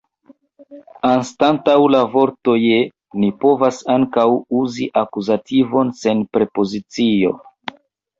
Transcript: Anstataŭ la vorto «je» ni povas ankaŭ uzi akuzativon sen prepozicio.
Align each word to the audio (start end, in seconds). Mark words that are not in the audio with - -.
Anstataŭ 1.07 1.73
la 1.95 1.99
vorto 2.13 2.55
«je» 2.67 2.79
ni 3.23 3.29
povas 3.45 3.81
ankaŭ 3.97 4.23
uzi 4.61 4.87
akuzativon 5.03 5.93
sen 6.01 6.25
prepozicio. 6.39 7.35